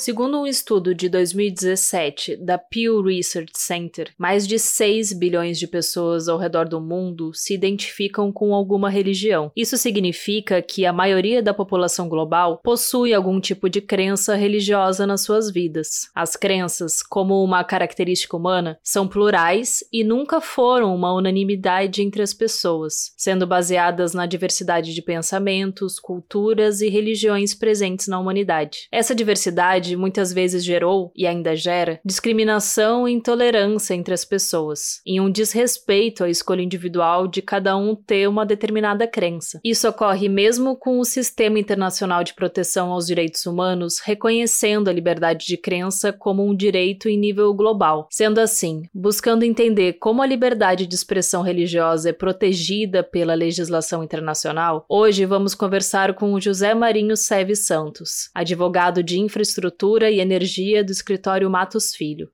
[0.00, 6.26] Segundo um estudo de 2017 da Pew Research Center, mais de 6 bilhões de pessoas
[6.26, 9.52] ao redor do mundo se identificam com alguma religião.
[9.54, 15.20] Isso significa que a maioria da população global possui algum tipo de crença religiosa nas
[15.20, 16.08] suas vidas.
[16.14, 22.32] As crenças, como uma característica humana, são plurais e nunca foram uma unanimidade entre as
[22.32, 28.88] pessoas, sendo baseadas na diversidade de pensamentos, culturas e religiões presentes na humanidade.
[28.90, 35.20] Essa diversidade muitas vezes gerou, e ainda gera, discriminação e intolerância entre as pessoas, e
[35.20, 39.60] um desrespeito à escolha individual de cada um ter uma determinada crença.
[39.64, 45.46] Isso ocorre mesmo com o Sistema Internacional de Proteção aos Direitos Humanos reconhecendo a liberdade
[45.46, 48.06] de crença como um direito em nível global.
[48.10, 54.84] Sendo assim, buscando entender como a liberdade de expressão religiosa é protegida pela legislação internacional,
[54.88, 59.79] hoje vamos conversar com o José Marinho Seve Santos, advogado de infraestrutura
[60.10, 62.28] e Energia do escritório Matos Filho.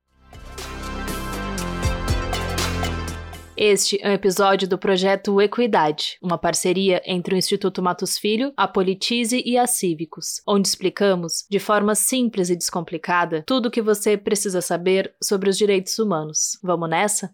[3.56, 8.69] Este é um episódio do projeto Equidade, uma parceria entre o Instituto Matos Filho, a
[8.69, 14.16] Politize e a Cívicos, onde explicamos, de forma simples e descomplicada, tudo o que você
[14.16, 16.59] precisa saber sobre os direitos humanos.
[16.62, 17.31] Vamos nessa?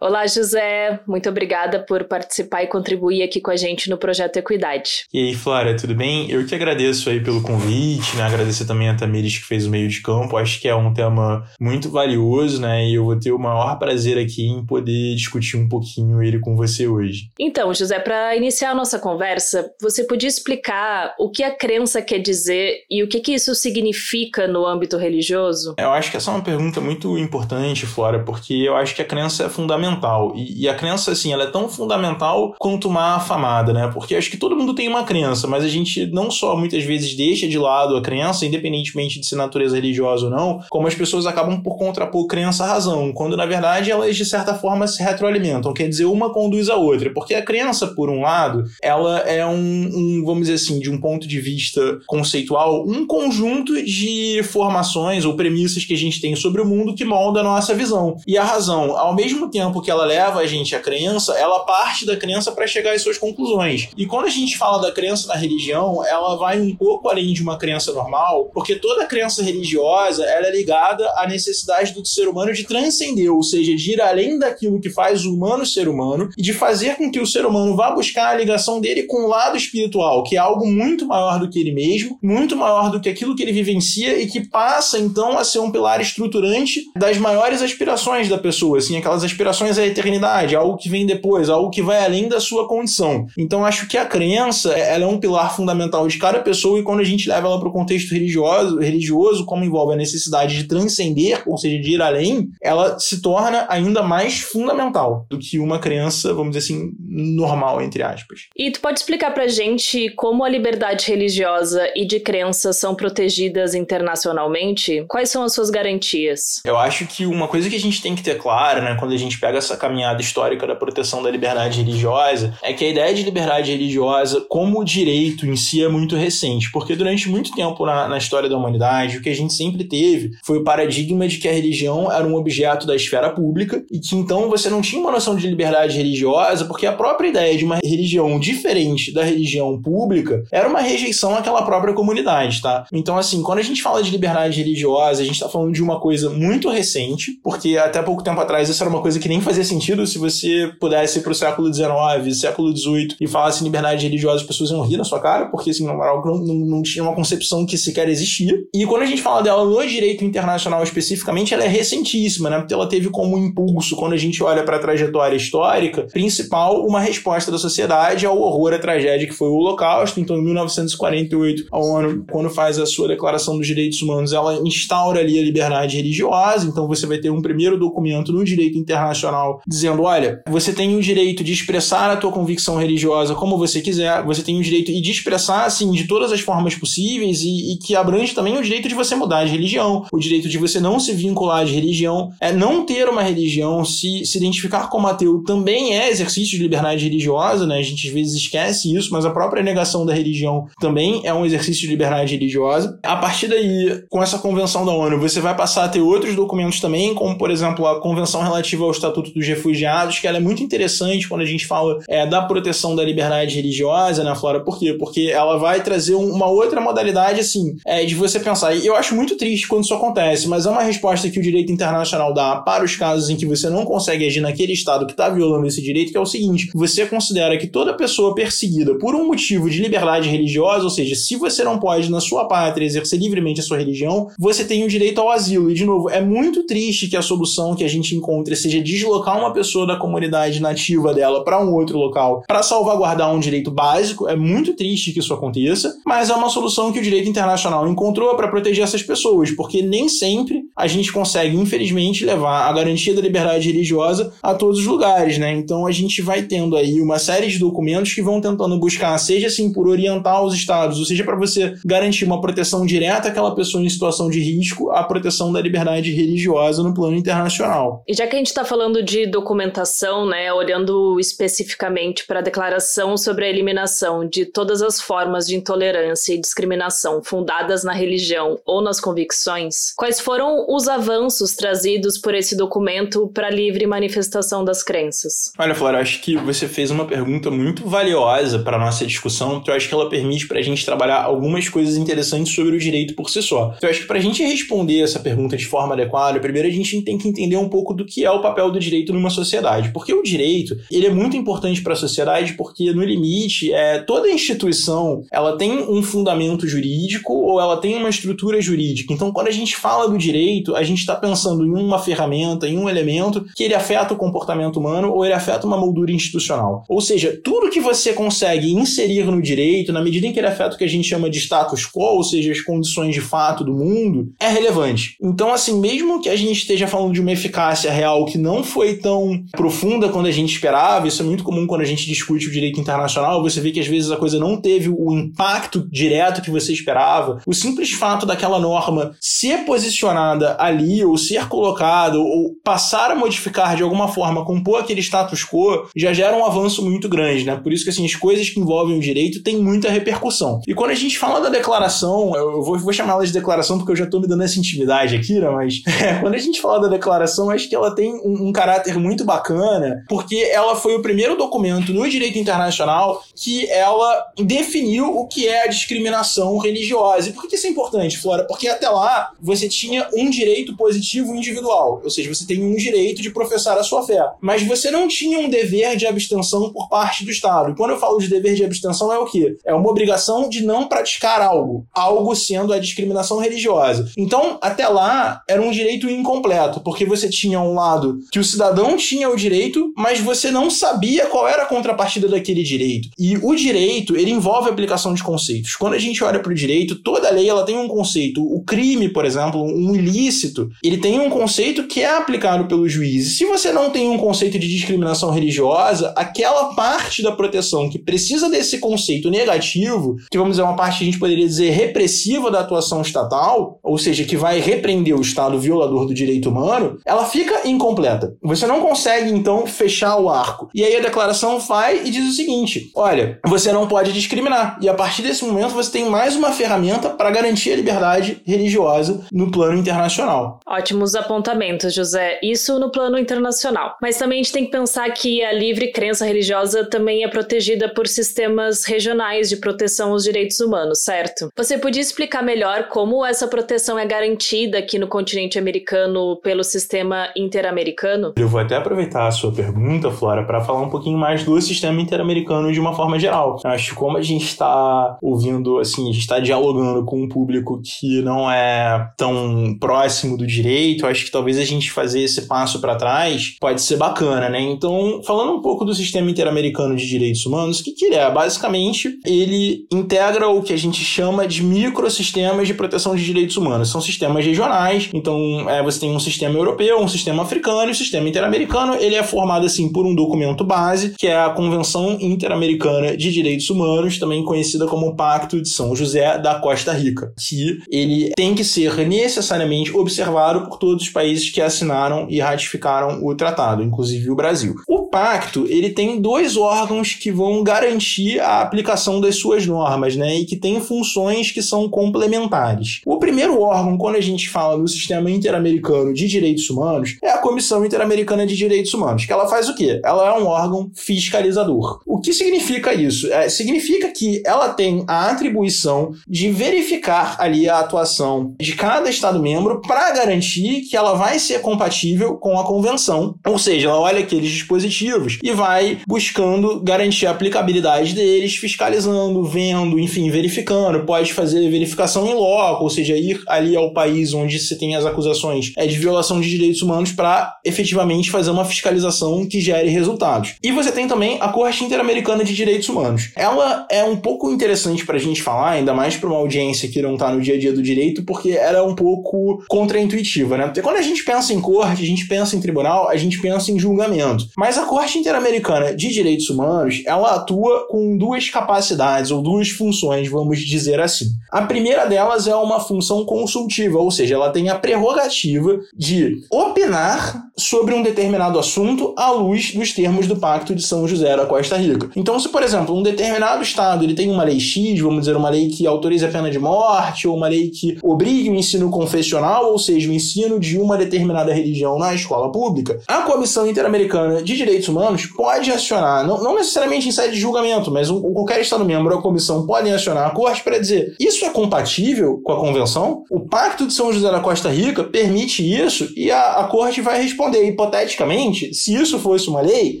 [0.00, 1.00] Olá, José.
[1.08, 5.06] Muito obrigada por participar e contribuir aqui com a gente no projeto Equidade.
[5.12, 6.30] E aí, Flávia, tudo bem?
[6.30, 8.22] Eu que agradeço aí pelo convite, né?
[8.22, 10.36] Agradecer também a Tamires que fez o meio de campo.
[10.36, 12.86] Acho que é um tema muito valioso, né?
[12.86, 16.54] E eu vou ter o maior prazer aqui em poder discutir um pouquinho ele com
[16.54, 17.32] você hoje.
[17.36, 22.20] Então, José, para iniciar a nossa conversa, você podia explicar o que a crença quer
[22.20, 25.74] dizer e o que, que isso significa no âmbito religioso?
[25.76, 29.04] Eu acho que essa é uma pergunta muito importante, Flora, porque eu acho que a
[29.04, 30.32] crença é fundamental fundamental.
[30.34, 33.90] E, e, a crença, assim, ela é tão fundamental quanto uma afamada, né?
[33.92, 37.14] Porque acho que todo mundo tem uma crença, mas a gente não só muitas vezes
[37.14, 41.26] deixa de lado a crença, independentemente de ser natureza religiosa ou não, como as pessoas
[41.26, 45.72] acabam por contrapor crença à razão, quando na verdade elas de certa forma se retroalimentam.
[45.72, 47.12] Quer dizer, uma conduz a outra.
[47.12, 51.00] Porque a crença, por um lado, ela é um, um vamos dizer assim, de um
[51.00, 56.60] ponto de vista conceitual, um conjunto de formações ou premissas que a gente tem sobre
[56.60, 58.16] o mundo que molda a nossa visão.
[58.26, 61.60] E a razão, ao mesmo tempo tempo que ela leva a gente à crença, ela
[61.60, 63.88] parte da crença para chegar às suas conclusões.
[63.96, 67.42] E quando a gente fala da crença na religião, ela vai um pouco além de
[67.42, 72.52] uma crença normal, porque toda crença religiosa ela é ligada à necessidade do ser humano
[72.52, 76.42] de transcender, ou seja, de ir além daquilo que faz o humano ser humano e
[76.42, 79.56] de fazer com que o ser humano vá buscar a ligação dele com o lado
[79.56, 83.34] espiritual, que é algo muito maior do que ele mesmo, muito maior do que aquilo
[83.34, 88.28] que ele vivencia e que passa então a ser um pilar estruturante das maiores aspirações
[88.28, 92.28] da pessoa, assim, aquelas aspirações à eternidade, algo que vem depois, algo que vai além
[92.28, 93.26] da sua condição.
[93.36, 97.00] Então acho que a crença ela é um pilar fundamental de cada pessoa e quando
[97.00, 101.42] a gente leva ela para o contexto religioso, religioso, como envolve a necessidade de transcender,
[101.46, 106.32] ou seja, de ir além, ela se torna ainda mais fundamental do que uma crença,
[106.32, 108.42] vamos dizer assim, normal, entre aspas.
[108.56, 113.74] E tu pode explicar pra gente como a liberdade religiosa e de crença são protegidas
[113.74, 115.04] internacionalmente?
[115.08, 116.60] Quais são as suas garantias?
[116.64, 119.16] Eu acho que uma coisa que a gente tem que ter clara, né, quando a
[119.16, 123.22] gente pega essa caminhada histórica da proteção da liberdade religiosa é que a ideia de
[123.22, 128.18] liberdade religiosa como direito em si é muito recente, porque durante muito tempo na, na
[128.18, 131.52] história da humanidade o que a gente sempre teve foi o paradigma de que a
[131.52, 135.36] religião era um objeto da esfera pública e que então você não tinha uma noção
[135.36, 140.68] de liberdade religiosa porque a própria ideia de uma religião diferente da religião pública era
[140.68, 142.86] uma rejeição àquela própria comunidade, tá?
[142.92, 146.00] Então, assim, quando a gente fala de liberdade religiosa, a gente tá falando de uma
[146.00, 149.64] coisa muito recente, porque até pouco tempo atrás isso era uma coisa que nem fazia
[149.64, 154.46] sentido se você pudesse ir pro século XIX, século XVIII e falasse liberdade religiosa, as
[154.46, 157.78] pessoas iam rir na sua cara, porque assim, não, não, não tinha uma concepção que
[157.78, 158.54] sequer existia.
[158.74, 162.58] E quando a gente fala dela no direito internacional especificamente, ela é recentíssima, né?
[162.58, 167.50] Porque ela teve como impulso, quando a gente olha para trajetória histórica, principal uma resposta
[167.50, 170.20] da sociedade ao horror, à tragédia que foi o Holocausto.
[170.20, 175.20] Então, em 1948, a ONU, quando faz a sua Declaração dos Direitos Humanos, ela instaura
[175.20, 176.66] ali a liberdade religiosa.
[176.66, 181.02] Então, você vai ter um primeiro documento no direito internacional dizendo: olha, você tem o
[181.02, 185.10] direito de expressar a tua convicção religiosa como você quiser, você tem o direito de
[185.10, 188.94] expressar, assim, de todas as formas possíveis e, e que abrange também o direito de
[188.94, 192.84] você mudar de religião, o direito de você não se vincular de religião, é não
[192.84, 197.78] ter uma religião, se, se identificar como ateu também é exercício de liberdade religiosa, né?
[197.78, 201.44] A gente às vezes esquece isso, mas a própria negação da religião também é um
[201.44, 202.98] exercício de liberdade religiosa.
[203.02, 206.80] A partir daí, com essa convenção da ONU, você vai passar a ter outros documentos
[206.80, 210.62] também, como por exemplo a convenção relativa ao Estatuto dos Refugiados, que ela é muito
[210.62, 214.60] interessante quando a gente fala é, da proteção da liberdade religiosa, né, Flora?
[214.60, 214.94] Por quê?
[214.94, 218.74] Porque ela vai trazer uma outra modalidade, assim, é, de você pensar.
[218.74, 221.72] E eu acho muito triste quando isso acontece, mas é uma resposta que o direito
[221.72, 225.28] internacional dá para os casos em que você não consegue agir naquele Estado que está
[225.28, 229.26] violando esse direito, que é o seguinte: você considera que toda pessoa perseguida por um
[229.26, 233.60] motivo de liberdade religiosa, ou seja, se você não pode na sua pátria exercer livremente
[233.60, 235.70] a sua religião, você tem o direito ao asilo.
[235.70, 239.17] E, de novo, é muito triste que a solução que a gente encontre seja deslocar
[239.26, 244.28] uma pessoa da comunidade nativa dela para um outro local para salvaguardar um direito básico.
[244.28, 248.34] É muito triste que isso aconteça, mas é uma solução que o direito internacional encontrou
[248.36, 253.20] para proteger essas pessoas, porque nem sempre a gente consegue, infelizmente, levar a garantia da
[253.20, 255.52] liberdade religiosa a todos os lugares, né?
[255.52, 259.46] Então a gente vai tendo aí uma série de documentos que vão tentando buscar, seja
[259.48, 263.82] assim por orientar os estados, ou seja para você garantir uma proteção direta àquela pessoa
[263.82, 268.02] em situação de risco, a proteção da liberdade religiosa no plano internacional.
[268.06, 273.16] E já que a gente está falando de documentação, né, olhando especificamente para a declaração
[273.16, 278.80] sobre a eliminação de todas as formas de intolerância e discriminação fundadas na religião ou
[278.80, 284.82] nas convicções, quais foram os avanços trazidos por esse documento para a livre manifestação das
[284.82, 285.52] crenças?
[285.58, 289.74] Olha, Flora, acho que você fez uma pergunta muito valiosa para nossa discussão, que eu
[289.74, 293.30] acho que ela permite para a gente trabalhar algumas coisas interessantes sobre o direito por
[293.30, 293.74] si só.
[293.76, 296.70] Então, eu acho que para a gente responder essa pergunta de forma adequada, primeiro a
[296.70, 299.90] gente tem que entender um pouco do que é o papel do direito numa sociedade,
[299.92, 304.30] porque o direito ele é muito importante para a sociedade, porque no limite é toda
[304.30, 309.12] instituição ela tem um fundamento jurídico ou ela tem uma estrutura jurídica.
[309.12, 312.78] Então, quando a gente fala do direito, a gente está pensando em uma ferramenta, em
[312.78, 316.84] um elemento que ele afeta o comportamento humano ou ele afeta uma moldura institucional.
[316.88, 320.74] Ou seja, tudo que você consegue inserir no direito, na medida em que ele afeta
[320.74, 323.74] o que a gente chama de status quo, ou seja, as condições de fato do
[323.74, 325.16] mundo, é relevante.
[325.22, 328.77] Então, assim, mesmo que a gente esteja falando de uma eficácia real que não foi
[328.98, 332.50] tão profunda quando a gente esperava, isso é muito comum quando a gente discute o
[332.50, 336.50] direito internacional, você vê que às vezes a coisa não teve o impacto direto que
[336.50, 337.40] você esperava.
[337.46, 343.76] O simples fato daquela norma ser posicionada ali, ou ser colocada, ou passar a modificar
[343.76, 347.56] de alguma forma, compor aquele status quo, já gera um avanço muito grande, né?
[347.56, 350.60] Por isso que assim, as coisas que envolvem o direito têm muita repercussão.
[350.66, 353.92] E quando a gente fala da declaração, eu vou, vou chamar ela de declaração porque
[353.92, 355.50] eu já tô me dando essa intimidade aqui, né?
[355.50, 355.82] Mas
[356.20, 358.67] quando a gente fala da declaração, acho que ela tem um, um caráter
[358.98, 365.26] muito bacana, porque ela foi o primeiro documento no direito internacional que ela definiu o
[365.26, 367.28] que é a discriminação religiosa.
[367.28, 368.44] E por que isso é importante, Flora?
[368.44, 373.22] Porque até lá você tinha um direito positivo individual, ou seja, você tem um direito
[373.22, 377.24] de professar a sua fé, mas você não tinha um dever de abstenção por parte
[377.24, 377.70] do Estado.
[377.70, 379.56] E quando eu falo de dever de abstenção é o quê?
[379.64, 384.10] É uma obrigação de não praticar algo, algo sendo a discriminação religiosa.
[384.16, 388.96] Então, até lá era um direito incompleto, porque você tinha um lado que o cidadão
[388.96, 393.08] tinha o direito, mas você não sabia qual era a contrapartida daquele direito.
[393.16, 395.76] E o direito, ele envolve a aplicação de conceitos.
[395.76, 398.42] Quando a gente olha para o direito, toda lei ela tem um conceito.
[398.42, 403.38] O crime, por exemplo, um ilícito, ele tem um conceito que é aplicado pelo juiz.
[403.38, 408.50] Se você não tem um conceito de discriminação religiosa, aquela parte da proteção que precisa
[408.50, 412.60] desse conceito negativo, que vamos dizer uma parte que a gente poderia dizer repressiva da
[412.60, 417.68] atuação estatal, ou seja, que vai repreender o Estado violador do direito humano, ela fica
[417.68, 418.36] incompleta.
[418.48, 420.70] Você não consegue, então, fechar o arco.
[420.74, 424.78] E aí a declaração vai e diz o seguinte: olha, você não pode discriminar.
[424.80, 429.26] E a partir desse momento você tem mais uma ferramenta para garantir a liberdade religiosa
[429.30, 430.60] no plano internacional.
[430.66, 432.38] Ótimos apontamentos, José.
[432.42, 433.98] Isso no plano internacional.
[434.00, 437.86] Mas também a gente tem que pensar que a livre crença religiosa também é protegida
[437.92, 441.50] por sistemas regionais de proteção aos direitos humanos, certo?
[441.54, 447.28] Você podia explicar melhor como essa proteção é garantida aqui no continente americano pelo sistema
[447.36, 448.32] interamericano?
[448.42, 452.00] Eu vou até aproveitar a sua pergunta, Flora, para falar um pouquinho mais do sistema
[452.00, 453.60] interamericano de uma forma geral.
[453.64, 457.28] Eu acho que como a gente está ouvindo, assim, a gente está dialogando com um
[457.28, 462.42] público que não é tão próximo do direito, acho que talvez a gente fazer esse
[462.42, 464.60] passo para trás pode ser bacana, né?
[464.60, 468.30] Então, falando um pouco do sistema interamericano de direitos humanos, o que, que ele é?
[468.30, 473.90] Basicamente, ele integra o que a gente chama de microsistemas de proteção de direitos humanos.
[473.90, 477.94] São sistemas regionais, então é, você tem um sistema europeu, um sistema africano e o
[477.94, 483.16] sistema interamericano, ele é formado assim por um documento base, que é a Convenção Interamericana
[483.16, 488.30] de Direitos Humanos, também conhecida como Pacto de São José da Costa Rica, que ele
[488.36, 493.82] tem que ser necessariamente observado por todos os países que assinaram e ratificaram o tratado,
[493.82, 494.74] inclusive o Brasil.
[494.86, 500.38] O pacto, ele tem dois órgãos que vão garantir a aplicação das suas normas, né,
[500.38, 503.00] e que tem funções que são complementares.
[503.06, 507.38] O primeiro órgão, quando a gente fala do sistema interamericano de direitos humanos, é a
[507.38, 510.00] Comissão Interamericana de Direitos Humanos, que ela faz o quê?
[510.04, 512.00] Ela é um órgão fiscalizador.
[512.06, 513.32] O que significa isso?
[513.32, 519.40] É, significa que ela tem a atribuição de verificar ali a atuação de cada Estado
[519.40, 523.34] membro para garantir que ela vai ser compatível com a convenção.
[523.46, 529.98] Ou seja, ela olha aqueles dispositivos e vai buscando garantir a aplicabilidade deles, fiscalizando, vendo,
[529.98, 531.04] enfim, verificando.
[531.04, 535.04] Pode fazer verificação em loco, ou seja, ir ali ao país onde se tem as
[535.04, 537.97] acusações é, de violação de direitos humanos para efetivamente
[538.30, 540.54] fazer uma fiscalização que gere resultados.
[540.62, 543.30] E você tem também a Corte Interamericana de Direitos Humanos.
[543.36, 547.02] Ela é um pouco interessante para a gente falar, ainda mais para uma audiência que
[547.02, 550.64] não está no dia a dia do direito, porque ela é um pouco contraintuitiva, né?
[550.64, 553.70] Porque quando a gente pensa em corte, a gente pensa em tribunal, a gente pensa
[553.70, 554.46] em julgamento.
[554.56, 560.28] Mas a Corte Interamericana de Direitos Humanos, ela atua com duas capacidades ou duas funções,
[560.28, 561.26] vamos dizer assim.
[561.50, 567.42] A primeira delas é uma função consultiva, ou seja, ela tem a prerrogativa de opinar
[567.56, 571.76] sobre um determinado assunto à luz dos termos do Pacto de São José da Costa
[571.76, 572.10] Rica.
[572.16, 575.50] Então, se por exemplo, um determinado estado ele tem uma lei X, vamos dizer uma
[575.50, 579.70] lei que autoriza a pena de morte ou uma lei que obrigue o ensino confessional,
[579.70, 584.56] ou seja, o ensino de uma determinada religião na escola pública, a Comissão Interamericana de
[584.56, 588.84] Direitos Humanos pode acionar, não, não necessariamente em sede de julgamento, mas um, qualquer estado
[588.84, 592.60] membro ou a comissão podem acionar a corte para dizer isso é compatível com a
[592.60, 593.24] convenção?
[593.30, 597.22] O Pacto de São José da Costa Rica permite isso e a, a corte vai
[597.22, 600.00] responder hipoteticamente, se isso fosse uma lei,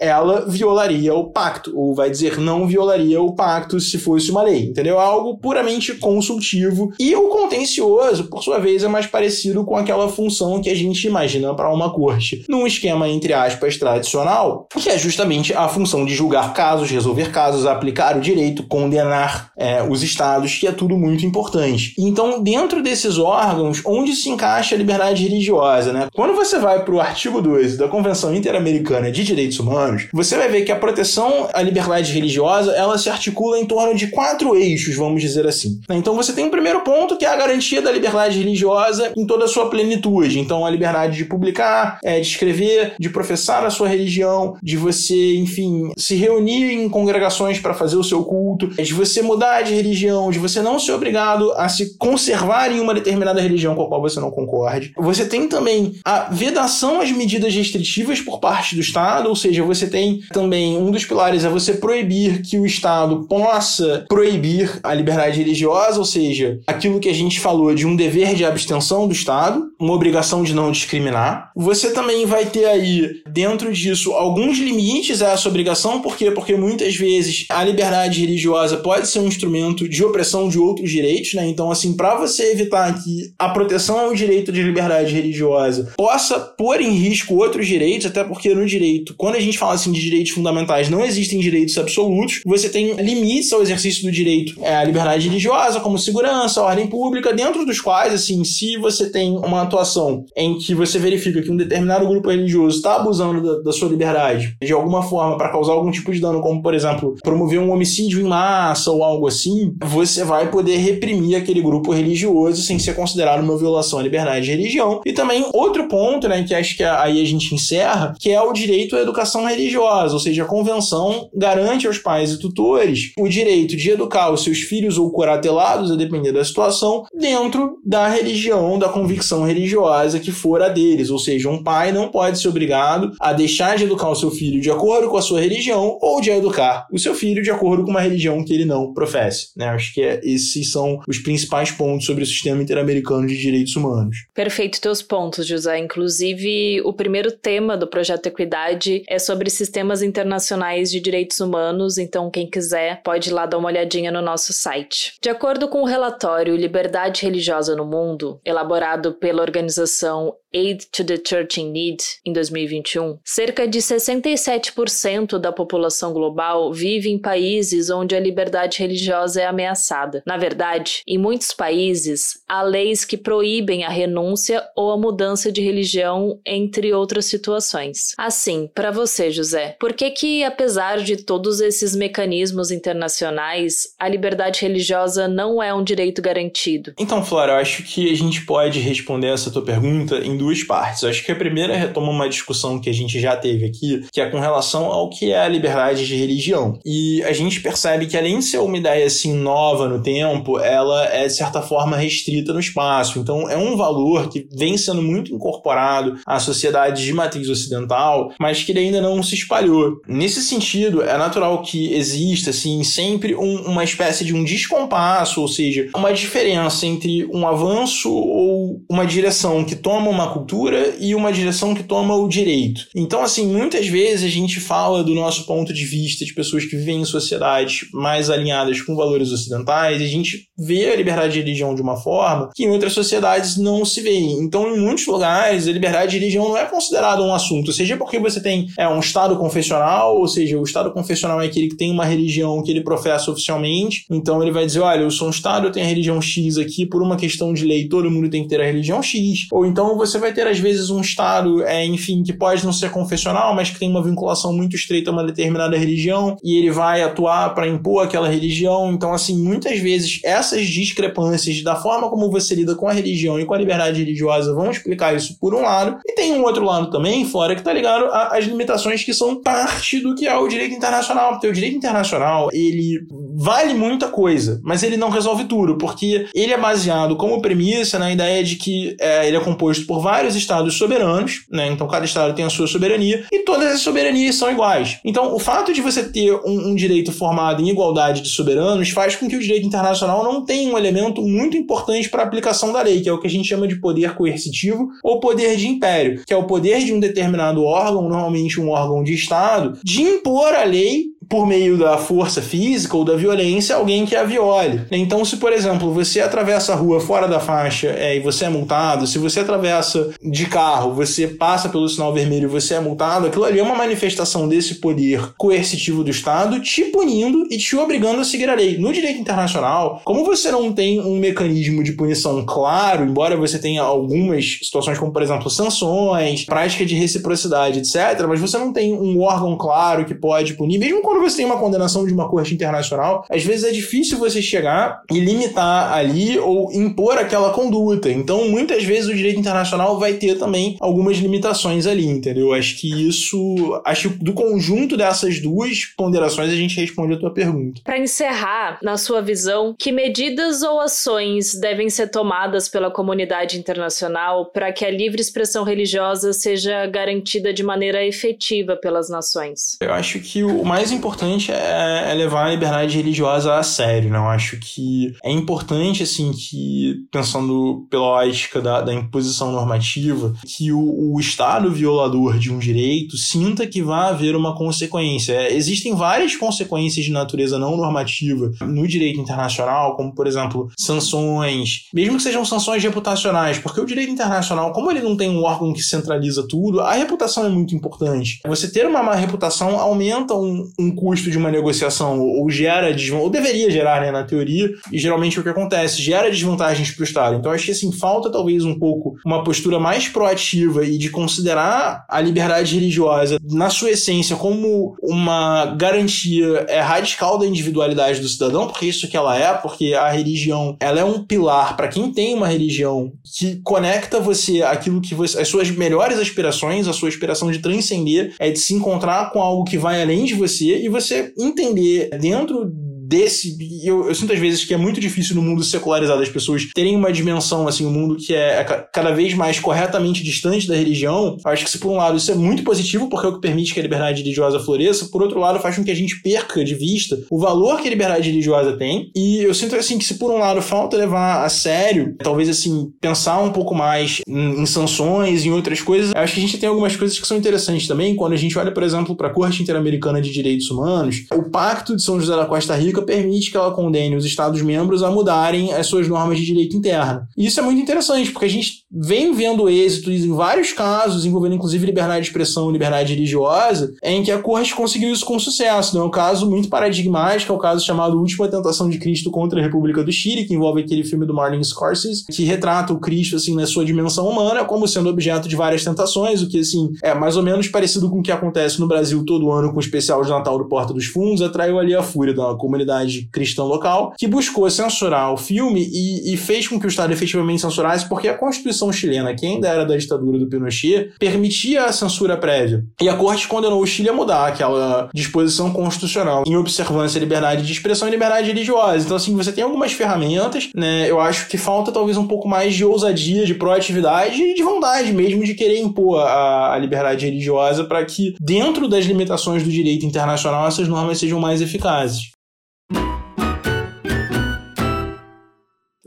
[0.00, 4.64] ela violaria o pacto, ou vai dizer não violaria o pacto se fosse uma lei,
[4.64, 4.98] entendeu?
[4.98, 6.90] Algo puramente consultivo.
[6.98, 11.06] E o contencioso, por sua vez, é mais parecido com aquela função que a gente
[11.06, 16.14] imagina para uma corte, num esquema entre aspas tradicional, que é justamente a função de
[16.14, 21.26] julgar casos, resolver casos, aplicar o direito, condenar é, os estados, que é tudo muito
[21.26, 21.94] importante.
[21.98, 26.08] Então, dentro desses órgãos, onde se encaixa a liberdade religiosa, né?
[26.14, 30.48] Quando você vai para o artigo 2 da Convenção Interamericana de Direitos Humanos, você vai
[30.48, 34.94] ver que a proteção à liberdade religiosa, ela se articula em torno de quatro eixos,
[34.94, 35.80] vamos dizer assim.
[35.90, 39.26] Então, você tem o um primeiro ponto, que é a garantia da liberdade religiosa em
[39.26, 40.38] toda a sua plenitude.
[40.38, 45.36] Então, a liberdade de publicar, é, de escrever, de professar a sua religião, de você,
[45.36, 50.30] enfim, se reunir em congregações para fazer o seu culto, de você mudar de religião,
[50.30, 54.00] de você não ser obrigado a se conservar em uma determinada religião com a qual
[54.00, 54.92] você não concorde.
[54.96, 59.86] Você tem também a vedação às medidas restritivas por parte do Estado, ou seja, você
[59.86, 65.38] tem também um dos pilares é você proibir que o Estado possa proibir a liberdade
[65.38, 69.68] religiosa, ou seja, aquilo que a gente falou de um dever de abstenção do Estado,
[69.78, 71.50] uma obrigação de não discriminar.
[71.54, 76.30] Você também vai ter aí, dentro disso, alguns limites a essa obrigação, por quê?
[76.30, 81.34] Porque muitas vezes a liberdade religiosa pode ser um instrumento de opressão de outros direitos,
[81.34, 81.46] né?
[81.46, 86.80] Então, assim, para você evitar que a proteção ao direito de liberdade religiosa possa pôr
[86.80, 90.32] em risco outros direitos, até porque no direito, quando a gente fala assim de direitos
[90.32, 95.28] fundamentais, não existem direitos absolutos, você tem limites ao exercício do direito é, à liberdade
[95.28, 100.58] religiosa, como segurança, ordem pública, dentro dos quais, assim, se você tem uma atuação em
[100.58, 104.72] que você verifica que um determinado grupo religioso está abusando da, da, sua liberdade de
[104.72, 108.24] alguma forma, para causar algum tipo de dano, como por exemplo, promover um homicídio em
[108.24, 113.56] massa ou algo assim, você vai poder reprimir aquele grupo religioso sem ser considerado uma
[113.56, 115.00] violação à liberdade de religião.
[115.04, 118.52] E também outro ponto, né, que acho que aí a gente encerra, que é o
[118.52, 123.76] direito à educação religiosa, ou seja, a convenção garante aos pais e tutores o direito
[123.76, 128.88] de educar os seus filhos ou curatelados, a depender da situação, dentro da religião, da
[128.88, 131.10] convicção religiosa que for a deles.
[131.10, 134.60] Ou seja, um pai não pode ser obrigado a deixar de educar o seu filho
[134.60, 137.90] de acordo com a sua religião ou de educar o seu filho de acordo com
[137.90, 139.48] uma religião que ele não professe.
[139.56, 139.66] Né?
[139.66, 144.16] Acho que é, esses são os principais pontos sobre o sistema interamericano de direitos humanos.
[144.34, 145.78] Perfeito teus pontos, José.
[145.78, 152.30] Inclusive, o primeiro tema do projeto Equidade é sobre sistemas internacionais de direitos humanos, então
[152.30, 155.14] quem quiser pode ir lá dar uma olhadinha no nosso site.
[155.20, 161.20] De acordo com o relatório Liberdade Religiosa no Mundo, elaborado pela organização Aid to the
[161.22, 168.16] Church in Need em 2021, cerca de 67% da população global vive em países onde
[168.16, 170.22] a liberdade religiosa é ameaçada.
[170.26, 175.60] Na verdade, em muitos países, há leis que proíbem a renúncia ou a mudança de
[175.60, 178.14] religião, entre outras situações.
[178.18, 184.62] Assim, para você, José, por que que, apesar de todos esses mecanismos internacionais, a liberdade
[184.62, 186.92] religiosa não é um direito garantido?
[186.98, 191.02] Então, Flora, eu acho que a gente pode responder essa tua pergunta em duas partes.
[191.02, 194.20] Eu acho que a primeira retoma uma discussão que a gente já teve aqui, que
[194.20, 196.78] é com relação ao que é a liberdade de religião.
[196.84, 201.06] E a gente percebe que além de ser uma ideia assim nova no tempo, ela
[201.06, 203.18] é de certa forma restrita no espaço.
[203.18, 208.62] Então é um valor que vem sendo muito incorporado à sociedade de matriz ocidental, mas
[208.62, 210.00] que ele ainda não se espalhou.
[210.06, 215.48] Nesse sentido, é natural que exista assim sempre um, uma espécie de um descompasso, ou
[215.48, 221.32] seja, uma diferença entre um avanço ou uma direção que toma uma cultura e uma
[221.32, 222.86] direção que toma o direito.
[222.94, 226.76] Então, assim, muitas vezes a gente fala do nosso ponto de vista de pessoas que
[226.76, 231.38] vivem em sociedades mais alinhadas com valores ocidentais, e a gente vê a liberdade de
[231.40, 234.18] religião de uma forma que em outras sociedades não se vê.
[234.18, 238.20] Então, em muitos lugares, a liberdade de religião não é considerada um assunto, seja porque
[238.20, 241.90] você tem é, um estado confessional, ou seja, o estado confessional é aquele que tem
[241.90, 245.66] uma religião que ele professa oficialmente, então ele vai dizer, olha, eu sou um estado,
[245.66, 248.48] eu tenho a religião X aqui, por uma questão de lei, todo mundo tem que
[248.48, 249.48] ter a religião X.
[249.50, 252.90] Ou então você vai ter, às vezes, um estado, é, enfim, que pode não ser
[252.90, 257.02] confessional, mas que tem uma vinculação muito estreita a uma determinada religião, e ele vai
[257.02, 258.92] atuar para impor aquela religião.
[258.92, 263.44] Então, assim, muitas vezes essas discrepâncias da forma como você lida com a religião e
[263.44, 266.90] com a liberdade religiosa vão explicar isso por um lado, e tem um outro lado
[266.90, 270.74] também, fora, que tá ligado às limitações que são parte do que é o direito
[270.74, 271.32] internacional.
[271.32, 273.00] Porque o direito internacional, ele
[273.36, 278.12] vale muita coisa, mas ele não resolve tudo, porque ele é baseado como premissa na
[278.12, 281.68] ideia de que é, ele é composto por vários estados soberanos, né?
[281.68, 284.98] Então cada estado tem a sua soberania e todas as soberanias são iguais.
[285.04, 289.16] Então o fato de você ter um, um direito formado em igualdade de soberanos faz
[289.16, 292.82] com que o direito internacional não tenha um elemento muito importante para a aplicação da
[292.82, 296.22] lei, que é o que a gente chama de poder coercitivo ou poder de império,
[296.26, 300.54] que é o poder de um determinado órgão, normalmente um órgão de Estado, de impor
[300.54, 304.82] a lei por meio da força física ou da violência alguém que a viole.
[304.90, 308.48] Então, se por exemplo você atravessa a rua fora da faixa é, e você é
[308.48, 313.26] multado, se você atravessa de carro, você passa pelo sinal vermelho e você é multado,
[313.26, 318.20] aquilo ali é uma manifestação desse poder coercitivo do Estado te punindo e te obrigando
[318.20, 318.78] a seguir a lei.
[318.78, 323.82] No direito internacional, como você não tem um mecanismo de punição claro, embora você tenha
[323.82, 329.20] algumas situações como, por exemplo, sanções, prática de reciprocidade, etc., mas você não tem um
[329.20, 333.24] órgão claro que pode punir, mesmo quando você tem uma condenação de uma corte internacional,
[333.30, 338.10] às vezes é difícil você chegar e limitar ali ou impor aquela conduta.
[338.10, 342.52] Então, muitas vezes o direito internacional vai ter também algumas limitações ali, entendeu?
[342.52, 347.32] Acho que isso, acho que do conjunto dessas duas ponderações a gente responde a tua
[347.32, 347.80] pergunta.
[347.84, 354.46] Para encerrar, na sua visão, que medidas ou ações devem ser tomadas pela comunidade internacional
[354.46, 359.76] para que a livre expressão religiosa seja garantida de maneira efetiva pelas nações?
[359.80, 361.07] Eu acho que o mais importante
[361.52, 364.18] é, é levar a liberdade religiosa a sério, né?
[364.18, 370.72] Eu acho que é importante, assim, que, pensando pela ótica da, da imposição normativa, que
[370.72, 375.32] o, o Estado violador de um direito sinta que vai haver uma consequência.
[375.32, 381.88] É, existem várias consequências de natureza não normativa no direito internacional, como, por exemplo, sanções,
[381.92, 385.72] mesmo que sejam sanções reputacionais, porque o direito internacional, como ele não tem um órgão
[385.72, 388.40] que centraliza tudo, a reputação é muito importante.
[388.46, 393.24] Você ter uma má reputação aumenta um, um custo de uma negociação ou gera desvantagem,
[393.24, 397.02] ou deveria gerar, né, na teoria, e geralmente é o que acontece, gera desvantagens para
[397.02, 397.36] o Estado.
[397.36, 402.04] Então acho que assim, falta talvez um pouco uma postura mais proativa e de considerar
[402.08, 408.66] a liberdade religiosa na sua essência como uma garantia é, radical da individualidade do cidadão,
[408.66, 412.34] porque isso que ela é, porque a religião ela é um pilar para quem tem
[412.34, 417.50] uma religião que conecta você aquilo que você, as suas melhores aspirações, a sua aspiração
[417.50, 421.32] de transcender, é de se encontrar com algo que vai além de você e você
[421.38, 422.72] entender dentro
[423.08, 423.56] desse.
[423.82, 426.94] Eu, eu sinto às vezes que é muito difícil no mundo secularizado as pessoas terem
[426.94, 431.38] uma dimensão, assim, um mundo que é cada vez mais corretamente distante da religião.
[431.44, 433.72] Acho que, se por um lado, isso é muito positivo, porque é o que permite
[433.72, 436.74] que a liberdade religiosa floresça, por outro lado, faz com que a gente perca de
[436.74, 439.10] vista o valor que a liberdade religiosa tem.
[439.16, 442.92] E eu sinto, assim, que se por um lado falta levar a sério, talvez, assim,
[443.00, 446.68] pensar um pouco mais em, em sanções, em outras coisas, acho que a gente tem
[446.68, 448.14] algumas coisas que são interessantes também.
[448.14, 451.96] Quando a gente olha, por exemplo, para a Corte Interamericana de Direitos Humanos, o Pacto
[451.96, 455.86] de São José da Costa Rica permite que ela condene os Estados-membros a mudarem as
[455.86, 457.22] suas normas de direito interno.
[457.36, 461.54] E isso é muito interessante, porque a gente vem vendo êxitos em vários casos, envolvendo
[461.54, 465.94] inclusive liberdade de expressão liberdade religiosa, em que a corte conseguiu isso com sucesso.
[465.94, 466.00] Né?
[466.00, 469.62] É um caso muito paradigmático, é o caso chamado Última Tentação de Cristo contra a
[469.62, 473.54] República do Chile, que envolve aquele filme do Martin Scorsese, que retrata o Cristo assim
[473.54, 477.36] na sua dimensão humana como sendo objeto de várias tentações, o que assim é mais
[477.36, 480.30] ou menos parecido com o que acontece no Brasil todo ano com o especial de
[480.30, 484.26] Natal do Porta dos Fundos, atraiu ali a fúria da comunidade comunidade cristã local, que
[484.26, 488.34] buscou censurar o filme e, e, fez com que o Estado efetivamente censurasse, porque a
[488.34, 492.84] Constituição chilena, que ainda era da ditadura do Pinochet, permitia a censura prévia.
[493.00, 497.66] E a corte condenou o Chile a mudar aquela disposição constitucional em observância à liberdade
[497.66, 499.04] de expressão e liberdade religiosa.
[499.04, 501.10] Então, assim, você tem algumas ferramentas, né?
[501.10, 505.12] Eu acho que falta talvez um pouco mais de ousadia, de proatividade e de vontade
[505.12, 510.06] mesmo de querer impor a, a liberdade religiosa para que, dentro das limitações do direito
[510.06, 512.37] internacional, essas normas sejam mais eficazes.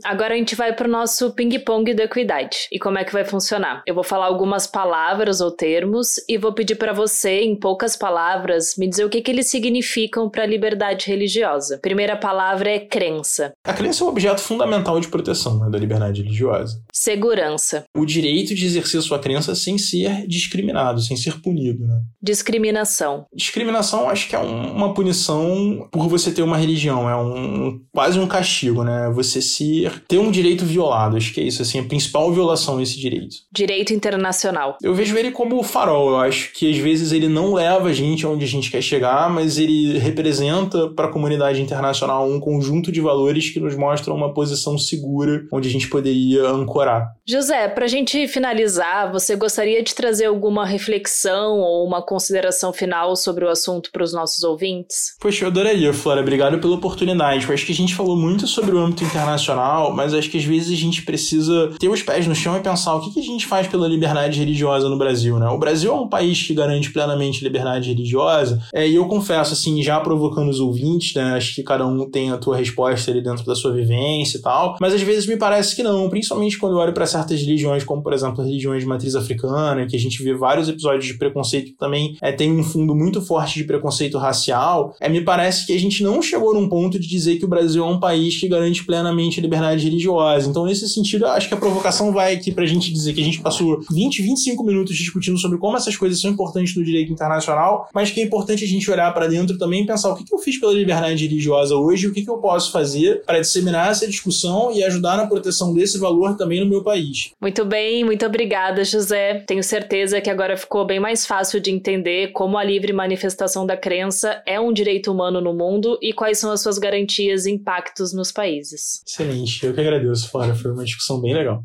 [0.04, 2.68] Agora a gente vai para o nosso ping-pong da equidade.
[2.70, 3.82] E como é que vai funcionar?
[3.86, 8.74] Eu vou falar algumas palavras ou termos e vou pedir para você, em poucas palavras,
[8.76, 11.78] me dizer o que, que eles significam para a liberdade religiosa.
[11.78, 13.52] Primeira palavra é crença.
[13.64, 16.80] A crença é um objeto fundamental de proteção né, da liberdade religiosa.
[16.92, 17.84] Segurança.
[17.96, 21.86] O direito de exercer sua crença sem ser discriminado, sem ser punido.
[21.86, 22.00] Né?
[22.20, 23.26] Discriminação.
[23.34, 28.18] Discriminação acho que é um, uma punição por você ter uma religião, é um quase
[28.18, 29.10] um castigo, né?
[29.14, 31.16] Você se ter um direito violado.
[31.16, 33.36] Acho que é isso, assim, a principal violação desse direito.
[33.50, 34.76] Direito internacional.
[34.82, 36.10] Eu vejo ele como o farol.
[36.10, 39.30] Eu acho que às vezes ele não leva a gente onde a gente quer chegar,
[39.30, 44.32] mas ele representa para a comunidade internacional um conjunto de valores que nos mostram uma
[44.32, 47.08] posição segura onde a gente poderia ancorar.
[47.26, 53.14] José, para a gente finalizar, você gostaria de trazer alguma reflexão ou uma consideração final
[53.16, 55.16] sobre o assunto para os nossos ouvintes?
[55.20, 56.20] Poxa, eu adoraria, Flora.
[56.20, 57.46] Obrigado pela oportunidade.
[57.46, 60.44] Eu acho que a gente falou muito sobre o âmbito internacional mas acho que às
[60.44, 63.24] vezes a gente precisa ter os pés no chão e pensar o que, que a
[63.24, 65.48] gente faz pela liberdade religiosa no Brasil, né?
[65.48, 69.82] O Brasil é um país que garante plenamente liberdade religiosa, é, e eu confesso, assim,
[69.82, 71.34] já provocando os ouvintes, né?
[71.34, 74.76] Acho que cada um tem a tua resposta ali dentro da sua vivência e tal,
[74.80, 78.02] mas às vezes me parece que não, principalmente quando eu olho para certas religiões, como
[78.02, 81.78] por exemplo religiões de matriz africana, que a gente vê vários episódios de preconceito que
[81.78, 85.78] também é, tem um fundo muito forte de preconceito racial, é, me parece que a
[85.78, 88.84] gente não chegou num ponto de dizer que o Brasil é um país que garante
[88.84, 90.48] plenamente liberdade liberdade religiosa.
[90.48, 93.40] Então, nesse sentido, acho que a provocação vai aqui pra gente dizer que a gente
[93.40, 98.10] passou 20, 25 minutos discutindo sobre como essas coisas são importantes no direito internacional, mas
[98.10, 100.38] que é importante a gente olhar para dentro também e pensar o que, que eu
[100.38, 104.06] fiz pela liberdade religiosa hoje e o que, que eu posso fazer para disseminar essa
[104.06, 107.32] discussão e ajudar na proteção desse valor também no meu país.
[107.40, 109.44] Muito bem, muito obrigada, José.
[109.46, 113.76] Tenho certeza que agora ficou bem mais fácil de entender como a livre manifestação da
[113.76, 118.12] crença é um direito humano no mundo e quais são as suas garantias e impactos
[118.12, 119.02] nos países.
[119.06, 119.61] Excelente.
[119.62, 120.54] Eu que agradeço, Flora.
[120.54, 121.64] Foi uma discussão bem legal.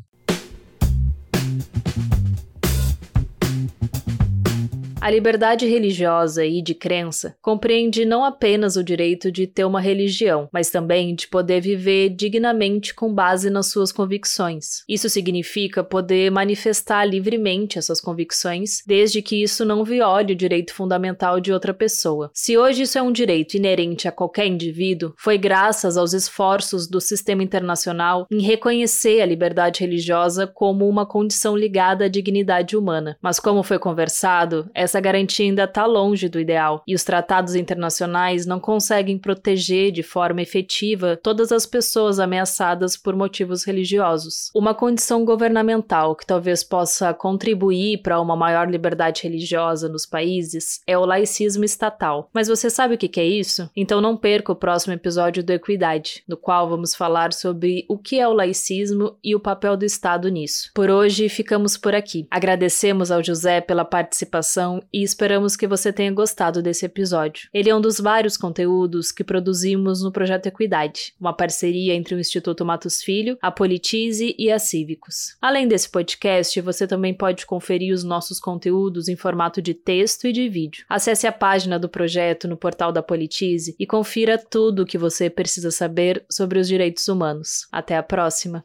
[5.08, 10.50] A liberdade religiosa e de crença compreende não apenas o direito de ter uma religião,
[10.52, 14.84] mas também de poder viver dignamente com base nas suas convicções.
[14.86, 21.40] Isso significa poder manifestar livremente essas convicções, desde que isso não viole o direito fundamental
[21.40, 22.30] de outra pessoa.
[22.34, 27.00] Se hoje isso é um direito inerente a qualquer indivíduo, foi graças aos esforços do
[27.00, 33.16] sistema internacional em reconhecer a liberdade religiosa como uma condição ligada à dignidade humana.
[33.22, 37.54] Mas como foi conversado, essa essa garantia ainda está longe do ideal e os tratados
[37.54, 44.50] internacionais não conseguem proteger de forma efetiva todas as pessoas ameaçadas por motivos religiosos.
[44.52, 50.98] Uma condição governamental que talvez possa contribuir para uma maior liberdade religiosa nos países é
[50.98, 52.28] o laicismo estatal.
[52.34, 53.70] Mas você sabe o que é isso?
[53.76, 58.18] Então não perca o próximo episódio do Equidade, no qual vamos falar sobre o que
[58.18, 60.70] é o laicismo e o papel do Estado nisso.
[60.74, 62.26] Por hoje ficamos por aqui.
[62.30, 67.48] Agradecemos ao José pela participação e esperamos que você tenha gostado desse episódio.
[67.52, 72.20] Ele é um dos vários conteúdos que produzimos no Projeto Equidade, uma parceria entre o
[72.20, 75.36] Instituto Matos Filho, a Politize e a Cívicos.
[75.40, 80.32] Além desse podcast, você também pode conferir os nossos conteúdos em formato de texto e
[80.32, 80.84] de vídeo.
[80.88, 85.28] Acesse a página do projeto no portal da Politize e confira tudo o que você
[85.30, 87.66] precisa saber sobre os direitos humanos.
[87.72, 88.64] Até a próxima!